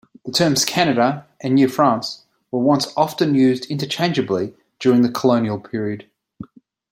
The 0.25 0.31
terms 0.31 0.65
"Canada" 0.65 1.27
and 1.43 1.53
"New 1.53 1.67
France" 1.67 2.23
were 2.49 2.75
often 2.97 3.35
used 3.35 3.65
interchangeably 3.67 4.55
during 4.79 5.03
the 5.03 5.11
colonial 5.11 5.59
period. 5.59 6.09